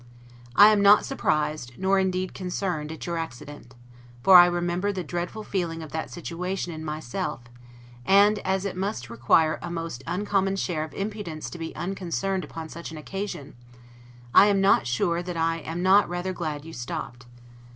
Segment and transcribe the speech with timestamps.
[0.55, 3.75] I am not surprised, nor indeed concerned, at your accident;
[4.23, 7.41] for I remember the dreadful feeling of that situation in myself;
[8.03, 12.67] and as it must require a most uncommon share of impudence to be unconcerned upon
[12.67, 13.53] such an occasion,
[14.33, 17.27] I am not sure that I am not rather glad you stopped.